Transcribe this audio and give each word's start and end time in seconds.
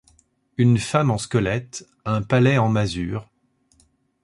Une 0.57 0.79
femme 0.79 1.11
en 1.11 1.19
squelette, 1.19 1.87
un 2.05 2.23
palais 2.23 2.57
en 2.57 2.69
masure; 2.69 3.29